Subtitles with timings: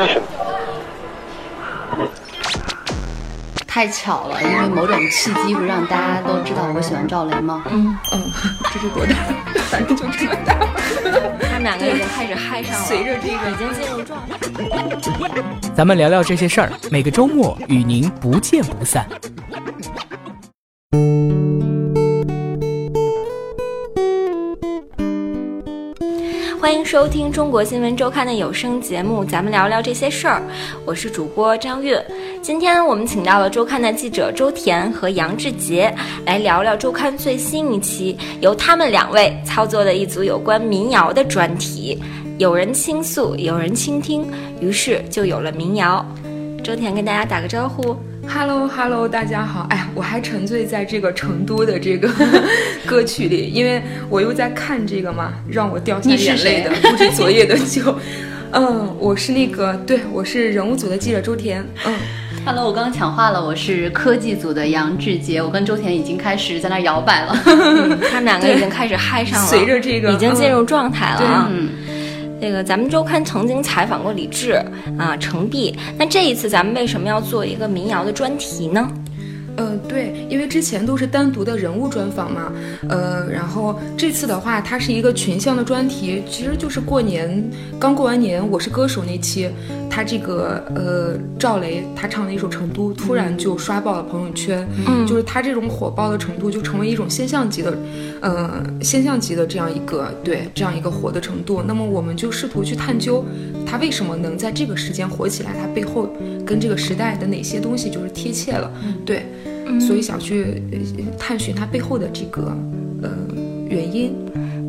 [0.00, 0.26] 为什么？
[3.66, 7.62] 太巧了，因为某种契机，不是让大家都知道我喜欢赵雷吗？
[7.70, 8.22] 嗯嗯，
[8.72, 9.14] 这是多大？
[9.70, 10.56] 反正就这么大。
[11.42, 14.38] 他们两个已经开始嗨上了，随着这个已经进入状态。
[15.74, 19.06] 咱们聊聊这些事儿，每个周末与您不见不散。
[26.70, 30.40] 欢迎收听中国新闻周刊的有声节目，咱们聊聊这些事儿。
[30.84, 32.00] 我是主播张韵，
[32.40, 35.92] 今天我们请到了周刊的记者周田和杨志杰
[36.24, 42.00] 来聊聊周刊最新一期由他们两位操作的一组有关民谣的专题。
[42.38, 44.24] 有人倾诉，有人倾听，
[44.60, 46.06] 于是就有了民谣。
[46.62, 47.96] 周田跟大家打个招呼。
[48.32, 49.66] Hello Hello，大家好！
[49.70, 52.08] 哎，我还沉醉在这个成都的这个
[52.86, 57.98] 歌曲里，因为我又在看这个嘛，让我掉下眼泪的不知昨夜的酒。
[58.52, 61.64] 嗯，我是那个，对我是人物组的记者周田。
[61.84, 61.94] 嗯
[62.46, 67.36] ，Hello，我刚刚抢话了，我是科技组的杨志杰，我跟周田已经开始在那摇摆了，
[68.10, 71.48] 他们两个已经开始嗨上了，随着这个已经进入状态了。
[71.50, 71.68] 嗯。
[72.40, 74.52] 那个咱们周刊曾经采访过李志
[74.98, 78.90] 啊、程璧，那这一次咱们为什么要做一个民谣的专题呢？
[79.60, 82.50] 嗯，对，因为之前都是单独的人物专访嘛，
[82.88, 87.44] 呃，然后这次的话，它是一个群像的专题，其实就是过年
[87.78, 89.50] 刚过完年，我是歌手那期，
[89.90, 97.76] 他这个呃赵雷他唱的一首《成都》，突然就刷爆了朋友圈，嗯，就是他这种火爆的程度，就成为一种现象级的，
[98.22, 101.62] 呃，现象级的这样一个对这样一个火的程度。
[101.66, 103.22] 那么我们就试图去探究，
[103.66, 106.08] 他为什么能在这个时间火起来，他背后
[106.46, 108.72] 跟这个时代的哪些东西就是贴切了，
[109.04, 109.26] 对。
[109.78, 110.62] 所以想去
[111.18, 112.56] 探寻它背后的这个
[113.02, 113.10] 呃
[113.68, 114.14] 原因。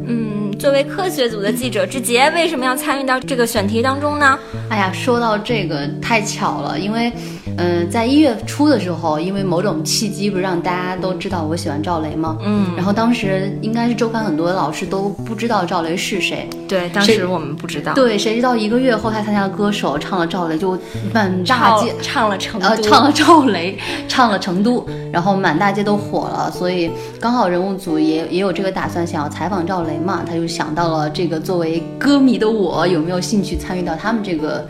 [0.06, 4.38] 嗯，作为科学组的记者志杰，为什么要参与到这个选题当中呢？
[4.70, 7.12] 哎呀，说到这个太巧了，因为。
[7.58, 12.38] 嗯，在一月初的时候，因为某种契机，不是让大家都知道我喜欢赵雷吗？
[12.44, 16.50] 嗯，然后当时应该是周刊很多老师都不知道赵雷是谁。
[16.68, 17.94] 对，当时我们不知道。
[17.94, 20.78] 对，谁知道一个月后他参加了歌手，唱了赵雷，就
[21.14, 26.50] 满大街唱了成呃唱了赵雷，唱了成都，然后满大街都火了。
[26.52, 34.66] 所以刚好人物组也也有这个打算，想要采访赵雷嘛，他就想到了这个作为歌迷的我有没有兴趣参与到他们这个。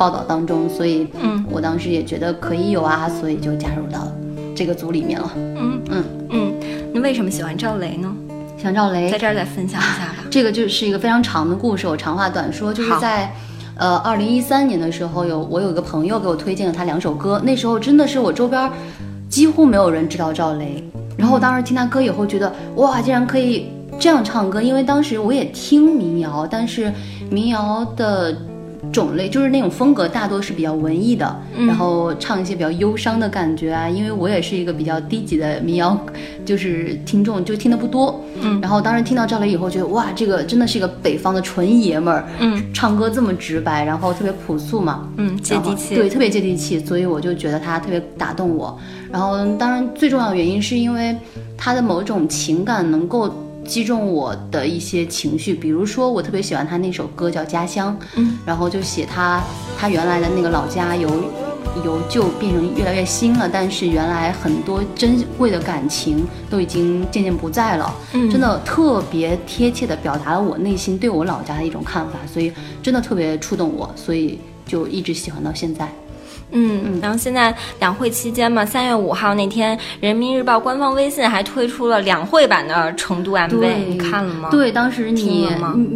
[0.00, 4.10] 报道当中，所以嗯，我当时也觉得可以有啊，所以就加入到
[4.56, 5.30] 这个组里面了。
[5.36, 6.52] 嗯嗯嗯，
[6.94, 8.10] 那为什么喜欢赵雷呢？
[8.56, 10.24] 喜欢赵雷，在这儿再分享一下吧。
[10.32, 13.30] 这个就是一个非常长的故事，我长话短说，就是在
[13.76, 18.70] 呃二零一三年的时候，有我有一个朋友给我推荐了他两首歌，那时候真的是我周边
[19.28, 20.82] 几乎没有人知道赵雷，
[21.18, 23.66] 然后我当时听他歌以后觉得哇，竟然可以
[23.98, 26.90] 这样唱歌，因为当时我也听民谣，但是
[27.30, 28.34] 民谣的。
[28.92, 31.36] 种类就是那种风格，大多是比较文艺的，
[31.66, 33.88] 然后唱一些比较忧伤的感觉啊。
[33.88, 35.98] 因为我也是一个比较低级的民谣，
[36.44, 38.24] 就是听众就听的不多。
[38.40, 42.26] 嗯，然后当时听到赵雷以后，觉得哇，这个真的是一个北方的纯爷们儿。
[42.38, 45.08] 嗯，唱歌这么直白，然后特别朴素嘛。
[45.16, 45.94] 嗯，接地气。
[45.94, 48.78] 对，特别接地气，所以我就觉得他特别打动我。
[49.12, 51.14] 然后当然最重要的原因是因为
[51.56, 53.32] 他的某种情感能够。
[53.70, 59.40] 击中我的一些情绪，比如说我特别喜欢他那首歌叫《家乡》，嗯，然后就写他
[59.78, 61.08] 他原来的那个老家由
[61.84, 72.52] 由旧变成越来越新了，但是原来很多珍贵的感情都已经渐渐不在了，嗯，真的特别贴切的表达了我内心对我老家的一种看法，所以
[72.82, 75.88] 真的特别触动我，所以就一直喜欢到现在。
[76.52, 84.48] 嗯，然后现在两会期间嘛，三月五号那天，人民日报官方微信还推出了两会版的成都 MV，你看了吗？
[84.50, 85.48] 对，当时你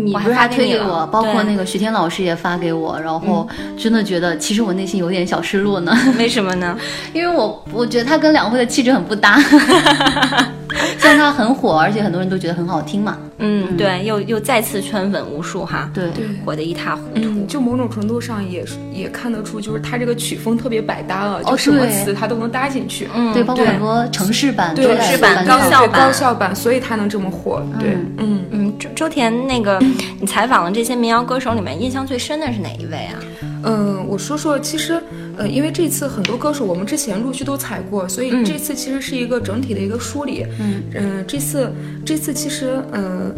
[0.05, 5.97] 你不是还推给我，包括那个徐天老师也发给我，然后真的觉得其实我内心有点小失落呢。
[6.19, 6.77] 为什么呢？
[7.13, 9.39] 因为我我觉得他跟两会的气质很不搭。
[11.05, 13.19] 虽然他很火，而且很多人都觉得很好听嘛。
[13.37, 15.91] 嗯，对，又又再次圈粉无数哈。
[15.93, 17.45] 对对，火得一塌糊涂。
[17.45, 23.07] 就某种程度上也也看得出，就是它这个曲风特别百搭啊，就什么词它都能搭进去。
[23.15, 27.63] 嗯，对，包括很多城市版、城市版、高校版、高校版，所以它能这么火。
[27.79, 28.73] 对，嗯嗯。
[28.79, 29.79] 周周田，那个
[30.19, 33.21] 你采访的这些民谣歌手里面，印象最深的是哪一位啊？
[33.65, 34.99] 嗯，我说说，其实。
[35.37, 40.45] 呃，因为这次很多歌手我们之前陆续都采过，所以这次其实是一个整体的一个梳理。
[40.61, 41.73] 嗯，呃，这次
[42.05, 43.33] 这次其实，呃，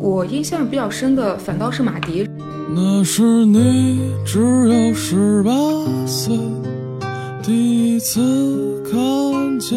[0.00, 2.28] 我印象比较深的反倒是马迪。
[2.72, 5.50] 那是你只有十八
[6.06, 6.38] 岁，
[7.42, 8.20] 第一次
[8.84, 9.76] 看见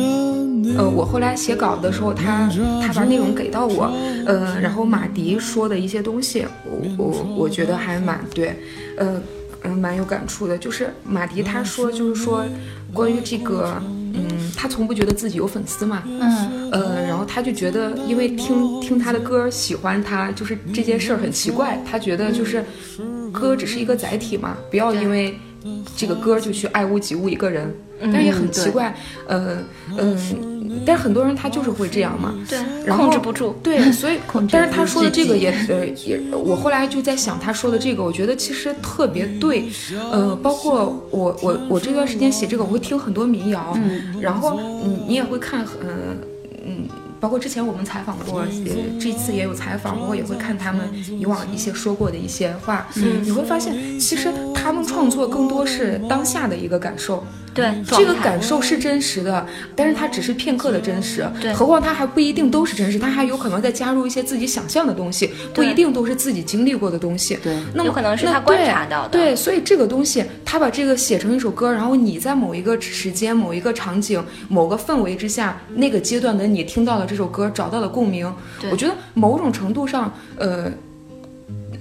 [0.63, 0.77] 你。
[0.77, 2.49] 呃，我后来写稿的时候，他
[2.85, 3.91] 他把内容给到我，
[4.25, 8.55] 呃，然后马迪说的一些东西，我我我觉得还蛮对，
[8.97, 9.21] 呃。
[9.63, 12.45] 嗯蛮有感触的，就是马迪他说就是说
[12.93, 22.63] 关于这个，嗯，他从不觉得自己有粉丝嘛，嗯，呃，然后他就觉得因为听听他的歌喜欢他，就是这件事儿很奇怪，他觉得就是
[23.31, 25.37] 歌只是一个载体嘛，不要因为
[25.95, 28.95] 这个歌就去爱屋及乌一个人，但是也很奇怪，
[29.27, 29.57] 呃
[29.97, 33.55] 嗯，但是很多人他就是会这样嘛，对，然后控制不住。
[33.63, 39.65] 对，所以控制但是他说的这个也呃也，我后来就在想他说的这个，我觉得其实特别对，
[40.11, 43.77] 呃，包括我我我这段时间写这个，我会听很多民谣，
[44.19, 46.17] 然后你你也会看嗯
[46.65, 46.87] 嗯。
[47.23, 48.47] 包括之前我们采访过，呃，
[48.99, 50.81] 这次也有采访，包括也会看他们
[51.17, 54.27] 以往一些说过的一些话，嗯，你会发现，其实
[54.63, 57.21] 他们创作更多是当下的一个感受，
[57.53, 59.45] 对，这个感受是真实的，
[59.75, 61.29] 但是它只是片刻的真实。
[61.41, 67.37] 对何况它还不一定都是真实，它还有可能再加入一些自己想象的东西，不一定都是自己经历过的东西。
[67.43, 78.33] 对那么可能是他观察到的对，所以这个东西，他把这个写成一首歌，然后你在某一个时间、某一个场景、某个氛围之下，那个阶段的你听到了这首歌，找到了共鸣。
[78.61, 80.71] 对我觉得某种程度上，呃。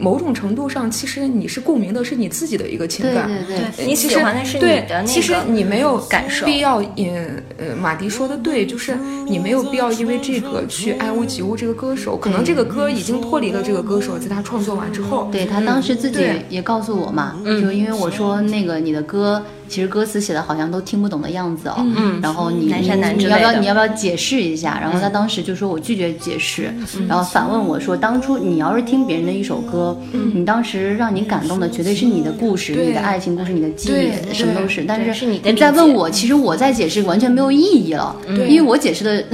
[0.02, 3.28] 某种程度上，其实你是共鸣的，是你自己的一个情感。
[3.28, 8.96] 对对对，你其实喜欢的是你对的那个其实你没有感受必要，嗯呃，马迪说的对，就是
[9.28, 19.40] 你没有必要因为这个去爱屋及乌这个歌手，可能这个歌已经脱离了这个歌手，在他创作完之后，对他当时自己也告诉我嘛，就因为我说那个你的歌
[19.72, 24.78] 其实歌词写的好像都听不懂的样子哦，嗯然后你你你要不要你要不要解释一下？
[24.78, 26.70] 然后他当时就说我拒绝解释，
[27.08, 29.96] 然后反问我说，当初你要是听别人的一首歌，
[30.34, 35.60] 你当时让你感动的绝对是你的故事、你的爱情故事、你的记忆，什么都是，但是你的理解。
[35.62, 39.24] 再问我，其实我在解释完全没有意义了，因为我解释的。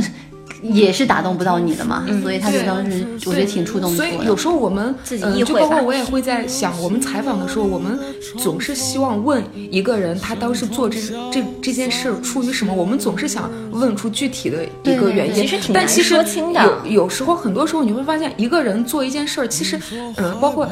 [0.63, 4.25] 也是打动不到你的嘛，所以他就当时我觉得挺触动所我的。
[4.25, 7.99] 以有时候我们自己呃意会吧就包括我也会在想，我们采访的时候，我们
[8.39, 10.99] 总是希望问一个人他当时做这
[11.33, 15.35] 这这件事儿出于什么，我们总是想问出具体的一个原因。
[15.35, 19.79] 其实挺难但其实说清的有有时候很多时候你会发现，一个人做一件事儿，其实
[20.17, 20.69] 嗯、包括。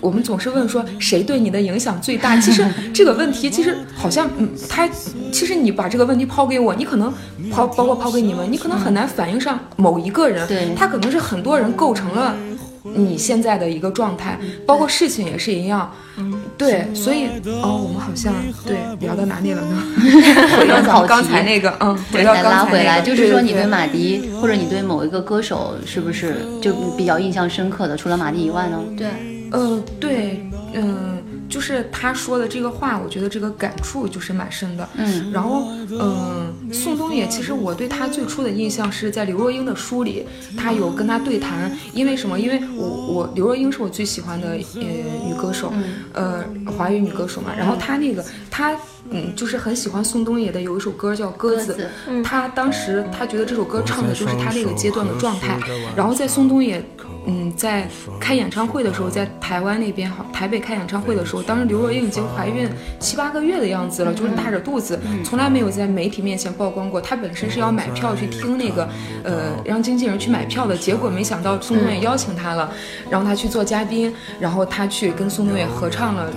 [0.00, 2.36] 我们总是问说谁对你的影响最大？
[2.40, 4.88] 其实 这个问题其实好像，嗯，他
[5.32, 7.12] 其实你把这个问题抛给我，你可能
[7.50, 12.34] 抛包括抛给你们，你可能很难反映上某一个人，对他可能是很多人构成了
[12.82, 15.90] 你现在的一个状态，包括事情也是一样。
[16.18, 17.26] 嗯，对，所以
[17.62, 18.32] 哦，我们好像
[18.64, 19.82] 对聊到哪里了呢？
[20.58, 27.94] 回到咱们刚才那个，嗯，回到刚才拉回来，那个就是说你对马迪或者你对某一个歌手是不是就比较印象深刻的？
[27.94, 28.80] 除了马迪以外呢？
[28.96, 29.08] 对，
[29.50, 30.40] 呃，对，
[30.74, 34.88] 嗯、就是他说的这个话，我觉得这个感触就是蛮深的。
[34.96, 40.26] 嗯，然后，嗯、宋冬野，其实我对他最初的印象是在刘若英的书里，
[40.56, 41.70] 他有跟他对谈。
[41.92, 42.38] 因为什么？
[42.38, 44.82] 因为我我刘若英是我最喜欢的呃
[45.26, 45.72] 女歌手，
[46.12, 46.44] 呃
[46.76, 47.52] 华语女歌手嘛。
[47.56, 48.76] 然后她那个她
[49.10, 51.88] 嗯，就是很喜欢宋冬野的有一首歌叫《鸽子》，鸽子
[52.24, 55.56] 他当时他觉得这首歌唱的就是他那个阶段的状态。
[55.94, 56.84] 然后在宋冬野
[57.26, 57.86] 嗯在
[58.20, 62.68] 开演唱会的时候，在台湾那边好台北开演唱会的时候，当时刘若英已经怀孕
[63.00, 67.00] 七八个月的样子了，就是大着肚子，从来没有在媒体面前曝光过。
[67.00, 68.88] 她本身是要买票去听那个
[69.24, 72.70] 呃让经纪人去买票的，结果没想到宋冬野邀请她了，
[73.10, 76.30] 然后她去做嘉宾，然后她去跟宋冬野合唱了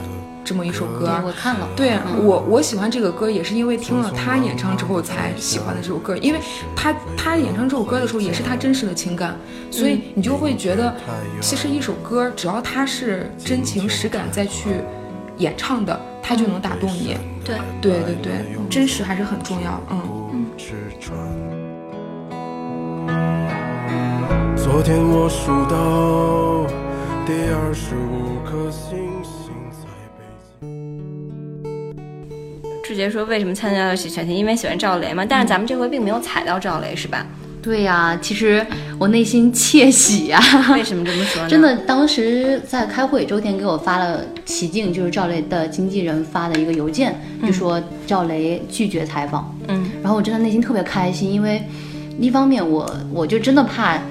[0.44, 1.22] 这么一首歌。
[1.24, 1.68] 我看了。
[1.76, 6.18] 对我，我喜欢这个歌，也是因为听了他演唱之后才喜欢的这首歌。
[6.18, 6.40] 因为
[6.76, 9.36] 他他演唱这首歌的时候，也是他真实的情感，
[9.70, 10.94] 所以你就会觉得，
[11.40, 14.82] 其实一首歌只要他是真情实感再去
[15.38, 17.18] 演唱的，他就能打动你。
[17.44, 18.32] 对，对对对，
[18.70, 19.82] 真实还是很重要。
[19.90, 21.18] 嗯，吃穿。
[24.56, 26.68] 昨天我数到
[27.26, 29.09] 第二十五颗星
[32.90, 34.36] 志杰说为什么参加了选选题？
[34.36, 35.24] 因为喜欢赵雷嘛。
[35.24, 37.24] 但是咱们这回并没有踩到赵雷，是吧？
[37.62, 38.66] 对呀、其实
[38.98, 40.42] 我内心窃喜呀、
[40.74, 41.48] 为什么这么说呢？
[41.48, 47.16] 真的，当时在开会，周田给我发了齐静，就是赵雷的经纪人发的一个邮件，
[47.46, 49.56] 就说赵雷拒绝采访。
[49.68, 51.62] 嗯，然后我真的内心特别开心，因为
[52.20, 54.02] 一方面我我就真的怕，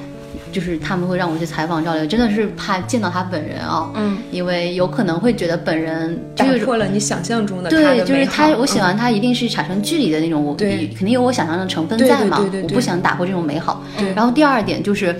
[0.52, 3.90] 就是他们会让我去采访赵雷，真的是怕见到他本人啊。
[3.94, 13.82] 嗯，因为有可能会觉得本人就打破了你想象中的他对，就是他，我喜欢嗯他一定是产生距离的那种，我对肯定有我想象的成分在嘛，我不想打破这种美好。
[13.96, 15.14] 对然后第二点就是。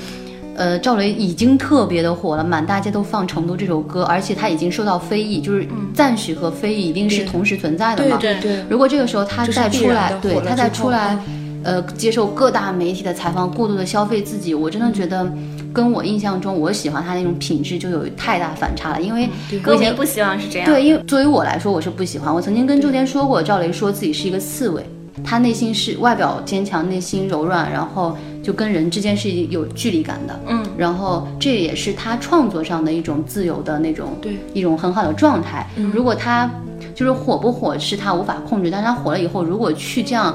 [0.61, 8.16] 呃，赵雷已经特别的火了，满大街都放《成都》这首歌，而且他已经受到非议，就是赞许和非议一定是同时存在的嘛。
[8.16, 15.31] 对对对，如果这个时候他再出来对他再出来嗯，呃，接受各大媒体的采访，过度的消费自己，我真的觉得
[15.73, 19.03] 跟我印象中我喜欢他那种品质就有太大反差了。
[19.03, 20.67] 因为我歌以前迷不希望是这样。
[20.67, 22.33] 对，因为作为我来说，我是不喜欢。
[22.33, 24.85] 我曾经跟周天说过，赵雷说自己是一个刺猬，
[25.25, 30.41] 他内心是外表坚强，内心柔软，然后就跟人之间是有距离感的。
[30.47, 35.69] 嗯，然后这也是他创作上的一种自由的那种，对一种很好的状态。
[35.93, 36.50] 如果他
[36.99, 40.35] 就是火不火是他无法控制，但是他火了以后，如果去这样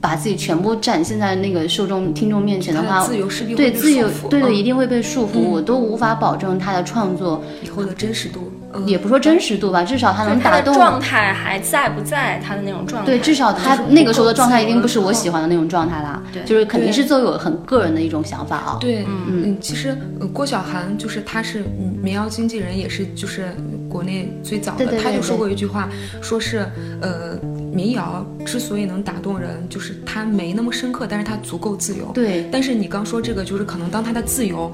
[0.00, 12.42] 把自己全部展现在那个受众听众面前的话，自由势必对自由对对，嗯一定会被束缚，我都无法保证他的创作，以后的真实度，嗯，也不说真实度吧，至少他能打动状态还在不在？
[12.44, 13.06] 他的那种状态。
[13.06, 16.20] 对，至少他那个时候的状态一定不是我喜欢的那种状态啦。
[16.32, 18.78] 对就是肯定是作为我很个人的一种想法啊。
[18.80, 23.54] 对，嗯嗯，其实呃郭晓涵就是他是嗯民谣经纪人，也是就是
[23.90, 25.90] 国内最早的，对对对他就说过一句话，
[26.22, 26.64] 说是
[27.02, 27.36] 呃
[27.72, 32.10] 民谣之所以能打动人，就是它没那么深刻，但是它足够自由。
[32.14, 34.72] 对但是你刚说这个，就是可能当他的自由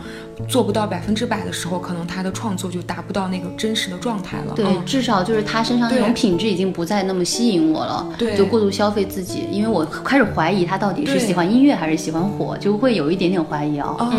[0.49, 4.53] 做不到百分之百的时候，可能他的创作就达不到那个真实的状态了。
[4.55, 13.95] 对，嗯至少就是他身上那种品质已经不再那么吸引我了，对就过度消费自己，因为我开始怀疑他到底是喜欢音乐还是喜欢火，就会有一点点怀疑啊。
[13.99, 14.13] 哦，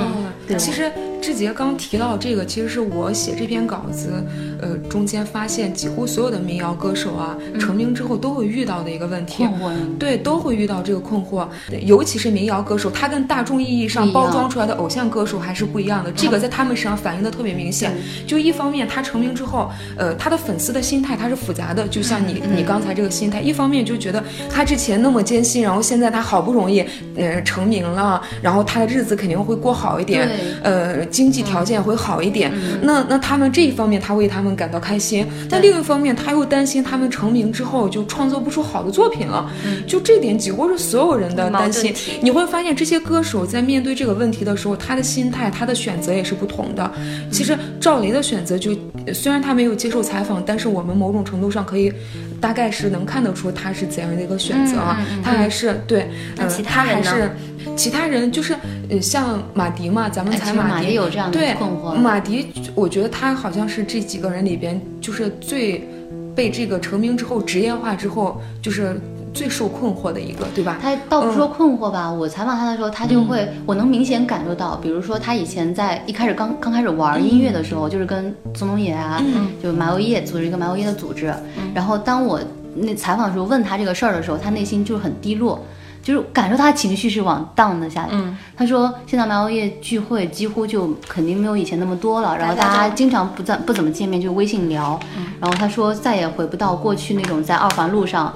[0.47, 4.23] 对其实志杰刚提到这个，其实是我写这篇稿子，
[4.61, 9.43] 呃，中间发现几乎所有的民谣歌手啊，成名之后都会遇到的一个问题。
[9.43, 11.47] 困惑对，都会遇到这个困惑，
[11.83, 16.11] 尤其是民谣歌手，他跟大众意义上包装出来的偶像歌手还是不一样的。
[16.11, 17.93] 这个在他们身上反映的特别明显。
[18.25, 26.83] 就一方面，他成名之后，呃，他的粉丝的心态他是复杂的，就像你、你刚才这个心态，一方面就觉得他之前那么艰辛，然后现在他好不容易
[27.15, 30.29] 呃成名了，然后他的日子肯定会过好一点，
[30.63, 32.51] 呃，经济条件会好一点。
[32.81, 39.49] 那那他们这一方面，他为他们感到开心，但另一方面，他又担心他们成名之后就创作不出好的作品了。
[39.85, 41.93] 就这点几乎是所有人的担心。
[42.21, 46.91] 你会发现，这些歌手在面对这个问题的时候，他的心态、他的选择也是不同的。
[47.31, 48.71] 其实赵雷的选择就，
[49.13, 51.91] 虽然他没有接受采访，但是我们某种程度上可以。
[52.39, 57.35] 大概是能看得出他是怎样的一个选择啊，他还是对，呃，他还是
[57.75, 58.55] 其他人就是，
[58.89, 60.87] 呃，像马迪嘛，咱们采迪。
[60.87, 61.93] 迪有这样的对困惑。
[61.93, 65.87] 马迪，我觉得他好像是这几个人里边就是最
[66.35, 68.99] 被这个成名之后职业化之后，就是
[69.33, 70.77] 最受困惑的一个，对吧？
[70.81, 79.21] 他倒不说困惑吧，我采访他的时候，他就会，我能明显感受到，比如说他以前在一开始刚刚开始玩音乐的时候，就是跟宗龙爷啊，
[79.61, 81.33] 就麻油叶组织一个麻油叶的组织，
[81.73, 82.39] 然后当我
[82.73, 85.63] 那采访的时候问他这个事儿的时候，他内心就是很低落。
[86.07, 88.09] 就是感受他情绪是往 down 的下来。
[88.13, 94.97] 嗯他说现在麻油叶聚会几乎就肯定没有以前那么多了，然后大家经常不在不怎么见面，就微信聊。
[95.41, 98.33] 然后他说再也回不到过去那种在二环路上。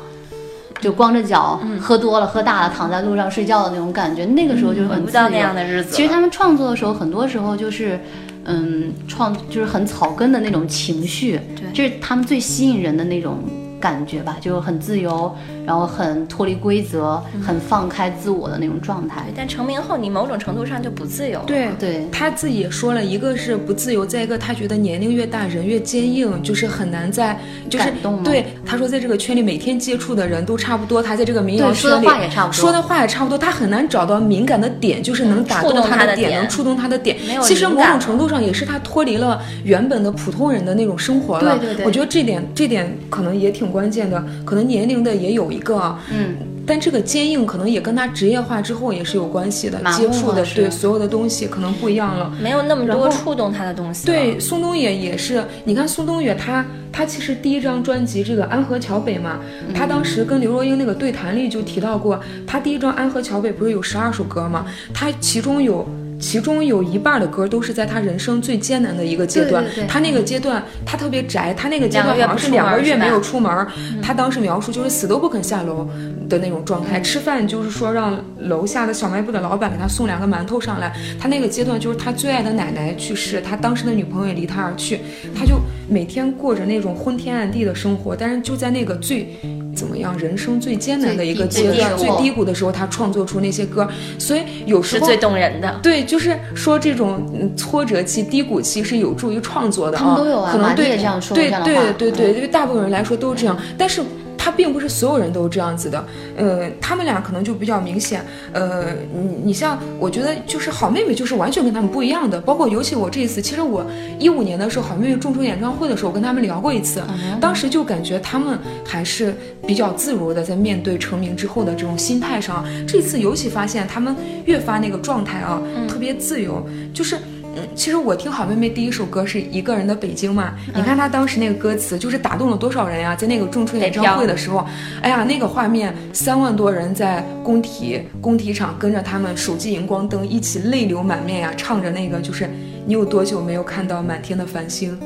[0.82, 5.96] 就光着脚，喝多了、喝大了，躺在路上睡觉的那种感觉，那个时候就是很自由回不到那样的日子。
[5.96, 8.00] 其实他们创作的时候，很多时候就是，
[8.46, 13.44] 嗯，创就是很草根的那种情绪，对这是他们最吸引人的那种
[13.80, 15.32] 感觉吧，就是很自由，
[15.66, 19.26] 然后很脱离规则，很放开自我的那种状态。
[19.36, 21.46] 但成名后，你某种程度上就不自由了。
[21.46, 27.40] 对对他自己也说了，一个是不自由，再一个他觉得年龄越大人越坚硬，就是很难在
[27.70, 37.42] 就是感动吗对他说，在这个圈里每天接触的人都差不多，他在这个民谣对说的圈里话也差不多说的话也差不多，他很难找到敏感的点，就是能打动他的点能触动他的点没有。
[37.42, 41.58] 其实某种程度上也是他脱离了原本的普通人的那种生活了。
[41.58, 52.32] 对对对我觉得这点这点可能也挺关键的，可能年龄的也有一个，嗯，但这个坚硬可能也跟他职业化之后也是有关系的，接触的对所有的东西可能不一样了。
[52.42, 54.06] 没有那么多触动他的东西。
[54.06, 55.44] 对，宋冬野也是。
[55.66, 59.40] 你看宋冬野他，他其实第一张专辑这个《安河桥北》嘛，
[59.74, 64.66] 他当时跟刘若英那个对谈里就提到过，他第一张《安河桥北》不是有十二首歌吗？
[64.94, 65.88] 他其中有。
[66.22, 69.88] 其中有一半的歌都是在他人生最艰难的一个阶段，对对对。
[69.88, 73.68] 他那个阶段他特别宅，他那个阶段好像是两个月没有出门，
[74.02, 75.90] 他当时描述就是死都不肯下楼
[76.30, 80.94] 的那种状态，吃饭就是说让楼下的小卖部的老板给他送两个馒头上来。
[81.20, 85.00] 他那个阶段就是他最爱的奶奶去世，他当时的女朋友也离他而去，
[85.36, 85.60] 他就
[85.90, 89.36] 每天过着那种昏天暗地的生活，但是就在那个最。
[89.82, 90.16] 怎么样？
[90.20, 93.88] 人生最艰难的一个阶段、最最低谷的时候，他创作出那些歌，
[94.20, 95.80] 所以有时候是最动人的。
[95.82, 104.04] 对，就是说这种嗯挫折期、低谷期是有助于创作的他们都有啊可能对也这样说对对对对，嗯对大部分人来说都是这样，但是。
[104.44, 106.04] 他并不是所有人都是这样子的，
[106.36, 113.86] 呃，他们俩可能就比较明显，呃，你你像，我觉得就是好妹妹就是完全跟他们不一样的，包括尤其我这一次，其实我
[114.18, 117.04] 一五年的时候好妹妹众筹演唱会的时候，我跟他们聊过一次，
[117.40, 119.36] 当时就感觉他们还是
[119.68, 127.16] 比较自如的在面对成名之后的这种心态上，这次尤其发现他们越发那个状态啊，特别自由，就是。
[127.54, 133.14] 嗯，其实我听好妹妹第一首歌是一个人的北京嘛，你看她当时那个歌词，就是打动了多少人呀！
[133.14, 134.66] 在那个中春演唱会的时候，
[135.02, 142.50] 哎呀，那个画面，三万多人在工体工体场跟着他们手机荧光灯一起泪流满面呀，唱着那个就是
[142.86, 144.98] 你有多久没有看到满天的繁星？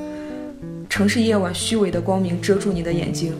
[0.87, 3.33] 城市夜晚虚伪的光明遮住你的眼睛，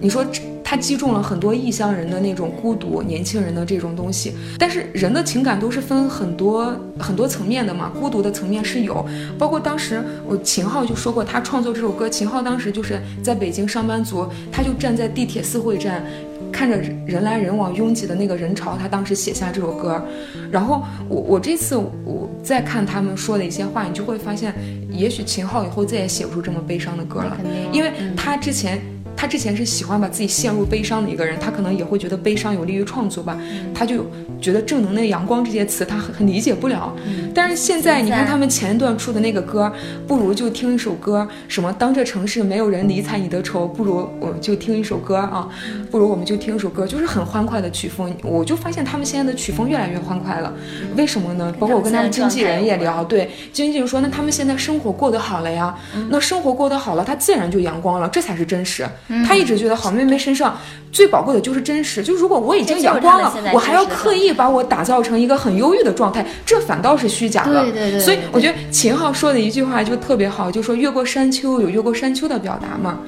[0.00, 0.24] 你说
[0.72, 4.32] 他击中了很多异乡人的那种孤独，年轻人的这种东西。
[4.58, 9.04] 但是人的情感都是分很多很多层面的嘛，孤独的层面是有，
[9.38, 16.02] 包括当时我秦昊就说过，他创作这首歌，秦昊当时就是在北京上班族，他就站在地铁四惠站。
[16.50, 16.76] 看着
[17.06, 20.02] 人来人往拥挤的那个人潮，他当时写下这首歌。
[20.50, 24.54] 然后我我这次我再看他们说的一些话，你就会发现，
[24.90, 27.36] 也许秦昊以后再也写不出这么悲伤的歌了，
[27.72, 28.80] 因为他之前。
[29.22, 33.38] 他之前是喜欢把自己陷入悲伤的一个人，他可能也会觉得悲伤有利于创作吧，
[33.72, 34.04] 他就
[34.40, 36.92] 觉得正能量、阳光这些词他很很理解不了。
[37.32, 39.72] 但是现在你看他们前一段出的那个歌，
[40.08, 45.48] 不如就听一首歌，什么当这城市没有人理睬你的愁，不如我就听一首歌啊，
[45.88, 48.12] 不如我们就听一首歌，就是很欢快的曲风。
[48.24, 50.52] 我就发现他们现在的曲风越来越欢快了，
[50.96, 51.54] 为什么呢？
[51.60, 55.72] 包括我跟他们经纪人也聊，对，经纪人说，那他们现在生活过得好了呀，
[56.10, 58.84] 那生活过得好了，他自然就阳光了，这才是真实。
[59.26, 60.58] 他一直觉得好妹妹身上
[60.90, 67.62] 最宝贵的就是真实，就如果我已经阳光了，我还要刻意把我打造成一个很忧郁的状态，这反倒是虚假的。
[67.62, 68.00] 对对对。
[68.00, 73.00] 所以我觉得秦昊说的一句话就特别好，就说越过山丘有越过山丘的表达嘛，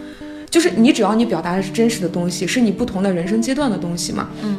[0.50, 4.28] 就是你只要你表达的是真实的东西，是你不同的人生阶段的东西嘛。
[4.42, 4.56] 嗯。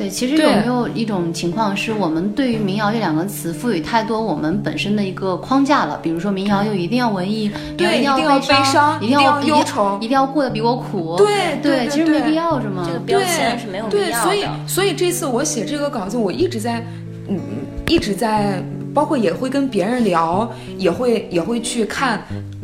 [0.00, 6.00] 对，其实有没有一种情况，是我们对于民谣这两个词赋予太多我们本身的一个框架了？
[6.02, 11.16] 比如说民谣又一定要文艺，对，一定要悲伤，一定要忧愁，一定要过得比我苦。
[11.18, 12.82] 对对，其实没必要，是吗？
[12.86, 14.08] 这个标签是没有必要的。
[14.08, 16.82] 对，所以所以这次我写这个稿子，我一直在，
[17.28, 17.38] 嗯，
[17.86, 18.62] 一直在，
[18.94, 22.22] 包括也会跟别人聊，也会也会去看，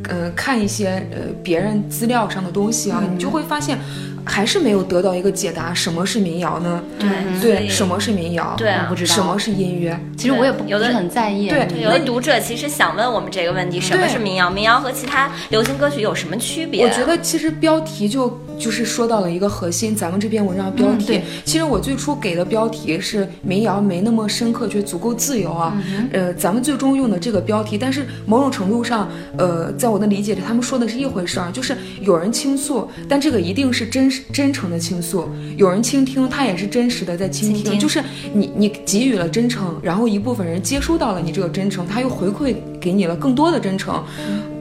[0.09, 3.79] 嗯，看一些呃别人资料上的东西啊，你就会发现。
[4.27, 6.83] 还是没有得到一个解答，什么是民谣呢？
[6.99, 7.09] 对
[7.41, 8.55] 对，什么是民谣？
[8.59, 9.99] 对，我不知道什么是音乐。
[10.19, 11.49] 其实我也不有的很在意。
[11.49, 14.51] 对，有的读者其实想问我们这个问题：什么是民谣？
[14.51, 16.85] 民谣和其他流行歌曲有什么区别？
[16.85, 19.95] 我觉得其实标题就就是说到了一个核心。
[19.95, 25.77] 咱们这篇文章标题，其实我最初给的标题是民谣没那么深刻，却足够自由啊。
[26.13, 34.23] 呃，咱们最终用的这个标题，但是某种程度上，呃，在我的理解里，他们说的是一回事儿，就是有人倾诉，但这个一定是真实。
[34.33, 37.79] 真诚的倾诉，有人倾听，他也是真实的在倾听。
[37.79, 38.03] 就是
[38.35, 44.03] 你，你给予了真诚，然后一部分人接收到了你这个真诚，他又回馈给你了更多的真诚，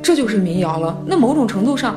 [0.01, 0.97] 这就是民谣了。
[1.05, 1.95] 那某种程度上，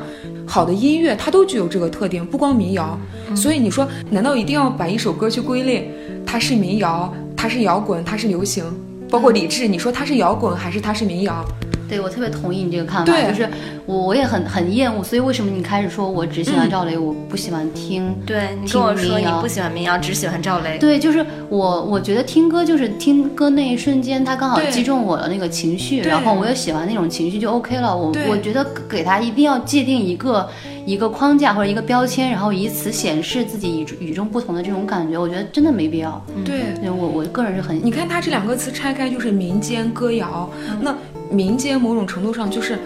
[0.49, 2.99] 好的音乐它都具有这个特点，不光民谣。
[3.35, 5.91] 所以你说，难道一定要把一首歌去归类，
[6.25, 8.65] 它是民谣，它是摇滚，它是流行？
[9.11, 11.45] 包括李志，你说他是摇滚还是他是民谣？
[11.89, 13.49] 对，我特别同意你这个看法，就是
[13.85, 18.15] 我我也很很厌恶，所以为什么你开始说我只喜欢赵雷，我不喜欢听？
[18.25, 20.77] 对你跟我说你不喜欢民谣，只喜欢赵雷。
[20.77, 27.97] 对，就是我我觉得听歌就是听歌那一瞬间，他刚好击中我的那个情绪，然后我又喜欢那种情绪就 OK 了。
[27.97, 30.47] 我我觉得给他一定要界定一个
[30.85, 36.23] 一个框架或者一个标签，然后以此显示自己与与众不同的这种感觉，我觉得真的没必要。
[36.45, 40.49] 对，我我个人是很你看他这两个词拆开就是民间歌谣，
[40.81, 40.95] 那。
[41.29, 42.77] 民间某种程度上就是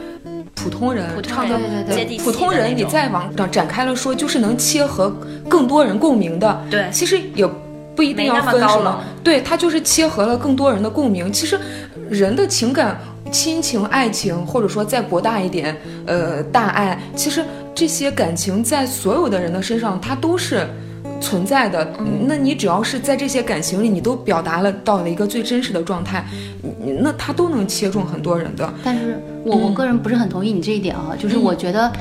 [0.53, 1.60] 普通人唱的，
[2.23, 5.13] 普通人你再往上展开了说，就是能切合
[5.49, 6.65] 更多人共鸣的。
[6.69, 7.47] 对，其实也
[7.95, 11.32] 不一定要分什么，对他就是切合了更多人的共鸣。
[11.32, 11.60] 其实
[12.10, 12.99] 人的情感、
[13.32, 15.75] 亲情、爱情，或者说再博大一点，
[16.06, 20.67] 呃，大爱，其实这些感情在所有的人的身上，它都是。
[21.23, 21.88] 存在的，
[22.27, 26.25] 那你只要是在这些感情里，你都表达了到了一个最真实的状态，
[26.99, 28.71] 那他都能切中很多人的。
[28.83, 31.91] 但是我我个人不是很同意你这一点啊，就是我觉得，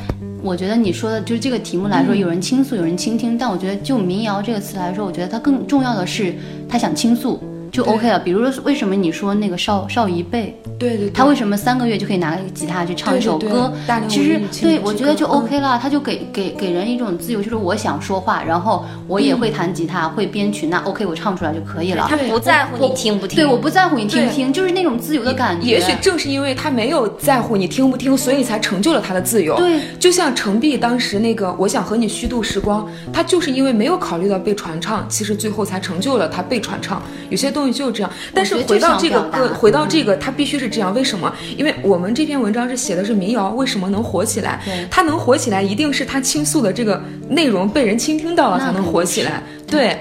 [0.42, 6.35] 我觉得你说的就是这个题目来说，有人倾诉，有人倾听，但我觉得就民谣这个词来说，我觉得它更重要的是
[6.68, 7.40] 他想倾诉。
[7.72, 8.18] 就 OK 了。
[8.20, 13.72] 比如说，为什么你说那个少少一辈，对对，他为什么三个月就可以拿个吉他去唱一首歌？
[14.06, 22.06] 其实对我觉得就 OK 了，他就给给给人一种自由，就是我想说话，然后我也会弹吉他，会编曲，那 OK，我唱出来就可以了。
[22.08, 25.66] 他不在乎你听不听，对，我不在乎你听不听，就是那种自由的感觉。
[25.66, 29.56] 也许正是因为他没有在乎你听不听，所以才成就了他的自由。
[29.56, 37.02] 对，就像程璧当时那个《我想和你虚度时光》，他就是因为没有考虑到被传唱，其实最后才成就了他被传唱。
[37.30, 38.42] 有些东西就是这样，但。
[38.42, 40.92] 但是回到这个歌，回到这个，它必须是这样。
[40.92, 41.33] 为什么？
[41.57, 44.61] 因为我们这篇文章是写的是民谣，为什么能火起来？
[44.90, 49.40] 它能火起来，一定是它倾诉的这个内容被人倾听到了，才能火起来。
[49.64, 49.96] 对，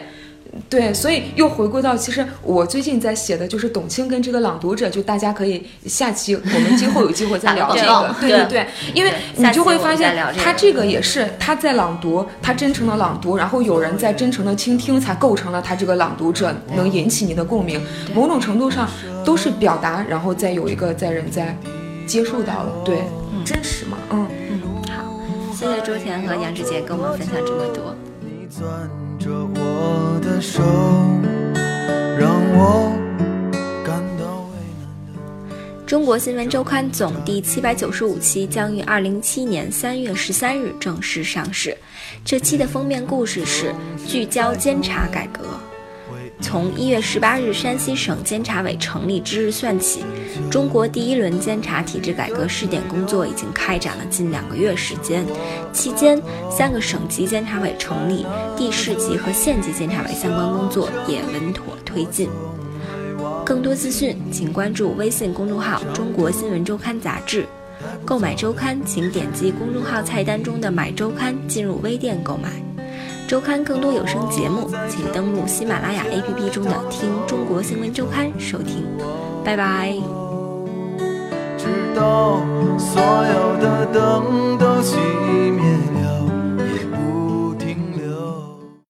[0.69, 17.81] 对，所以又回归到，其实我最近在写的就是董卿跟这个朗读者，就大家可以下期我们今后有机会再聊 这个，对对对，因为你就会发现他这个也是他在朗读，他真诚的朗读，然后有人在真诚的倾听，才构成了他这个朗读者能引起你的共鸣，
[18.13, 18.89] 某种程度上
[19.25, 21.57] 都是表达，然后再有一个在人在
[22.07, 23.03] 接受到了，对，
[23.45, 24.27] 真实嘛，嗯。
[24.49, 27.95] 嗯，好，谢谢周田和杨志杰跟我们分享这么多。
[29.19, 29.60] 着我
[30.21, 30.61] 的手，
[32.17, 32.91] 让我
[33.83, 34.89] 感到为难
[35.49, 41.77] 的中国新闻周刊总第七百九十五期将于二零一七年三月十三日正式上市。
[42.25, 43.73] 这期的封面故事是
[44.07, 45.41] 聚焦监察改革。
[46.41, 50.03] 从一月十八日山西省监察委成立之日算起，
[50.49, 55.25] 中国第一轮监察体制改革试点工作已经开展了近两个月时间。
[55.71, 58.25] 期间，三个省级监察委成立，
[58.57, 62.27] 地市级和县级监察委相关工作也稳妥推进。
[63.45, 67.45] 更多资讯，请关注微信公众号“中国新闻周刊杂志”。
[68.05, 72.70] 购买周刊，请点击公众号菜单中的“买周刊”进入微店购买。
[73.31, 78.85] 收看更多有声节目请登录喜马拉雅 app 中的听中国新闻周刊收听。
[79.41, 79.93] 拜拜。
[81.57, 81.65] 直
[81.95, 82.41] 到
[82.77, 84.97] 所有的灯都熄
[85.49, 85.63] 灭
[86.03, 86.10] 了